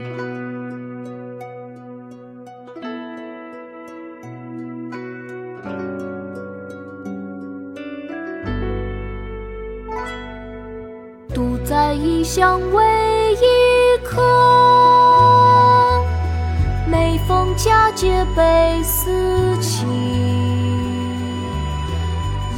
[0.00, 0.06] 独
[11.66, 14.22] 在异乡为异客
[16.86, 19.86] 每逢佳节倍思亲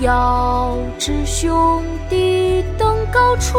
[0.03, 3.59] 遥知兄弟登高处。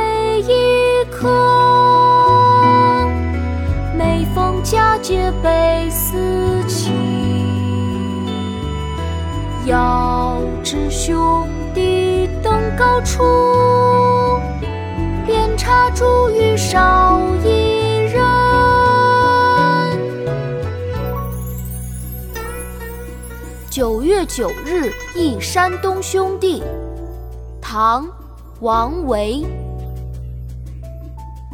[5.01, 6.93] 逢佳节倍思亲。
[9.65, 13.23] 遥知兄弟登高处，
[15.25, 18.21] 遍插茱萸少一人。
[23.69, 26.61] 九月九日忆山东兄弟，
[27.59, 28.05] 唐·
[28.59, 29.43] 王维。